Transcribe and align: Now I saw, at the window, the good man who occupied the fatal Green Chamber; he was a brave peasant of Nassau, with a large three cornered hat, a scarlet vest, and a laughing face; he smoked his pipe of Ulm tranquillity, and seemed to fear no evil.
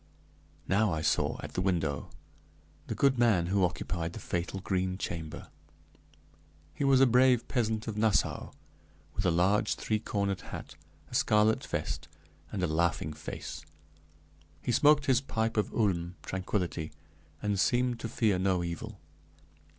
Now 0.67 0.91
I 0.91 1.03
saw, 1.03 1.37
at 1.43 1.53
the 1.53 1.61
window, 1.61 2.09
the 2.87 2.95
good 2.95 3.19
man 3.19 3.45
who 3.45 3.63
occupied 3.63 4.13
the 4.13 4.19
fatal 4.19 4.59
Green 4.59 4.97
Chamber; 4.97 5.49
he 6.73 6.83
was 6.83 7.01
a 7.01 7.05
brave 7.05 7.47
peasant 7.47 7.87
of 7.87 7.99
Nassau, 7.99 8.49
with 9.13 9.27
a 9.27 9.29
large 9.29 9.75
three 9.75 9.99
cornered 9.99 10.41
hat, 10.41 10.73
a 11.11 11.13
scarlet 11.13 11.63
vest, 11.67 12.07
and 12.51 12.63
a 12.63 12.67
laughing 12.67 13.13
face; 13.13 13.63
he 14.63 14.71
smoked 14.71 15.05
his 15.05 15.21
pipe 15.21 15.55
of 15.55 15.71
Ulm 15.71 16.15
tranquillity, 16.23 16.91
and 17.39 17.59
seemed 17.59 17.99
to 17.99 18.09
fear 18.09 18.39
no 18.39 18.63
evil. 18.63 18.99